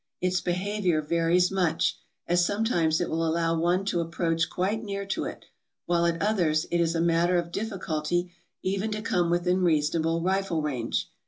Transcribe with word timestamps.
Its 0.19 0.41
behavior 0.41 0.99
varies 0.99 1.51
much; 1.51 1.99
as 2.25 2.43
sometimes 2.43 2.99
it 2.99 3.07
will 3.07 3.23
allow 3.23 3.55
one 3.55 3.85
to 3.85 3.99
approach 3.99 4.49
quite 4.49 4.81
near 4.83 5.05
to 5.05 5.25
it, 5.25 5.45
while 5.85 6.07
at 6.07 6.19
others 6.19 6.65
it 6.71 6.79
is 6.79 6.95
a 6.95 6.99
matter 6.99 7.37
of 7.37 7.51
difficulty 7.51 8.33
even 8.63 8.89
to 8.89 8.99
come 9.03 9.29
within 9.29 9.61
reasonable 9.61 10.19
rifle 10.23 10.63
range. 10.63 11.07